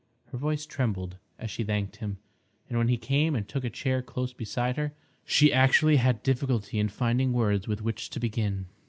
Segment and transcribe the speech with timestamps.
[0.31, 2.17] Her voice trembled as she thanked him,
[2.67, 4.93] and when he came and took a chair close beside her
[5.25, 8.65] she actually had difficulty in finding words with which to begin.